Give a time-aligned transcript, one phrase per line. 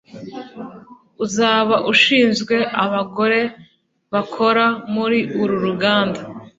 [1.25, 3.41] Uzaba ushinzwe abagore
[4.13, 6.21] bakora muri uru ruganda